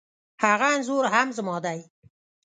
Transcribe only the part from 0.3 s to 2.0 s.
هغه انخورهم زما دی